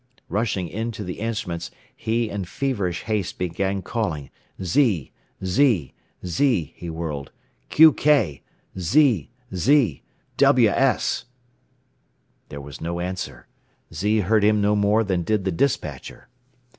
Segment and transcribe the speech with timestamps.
[0.29, 4.31] Rushing in to the instruments, he in feverish haste began calling
[4.63, 5.11] "Z.
[5.45, 5.93] Z,
[6.25, 7.31] Z," he whirled.
[7.69, 8.41] "Qk!
[8.79, 10.01] Z, Z,
[10.37, 11.25] WS!"
[12.49, 13.45] There was no answer.
[13.93, 16.29] Z heard him no more than did the despatcher.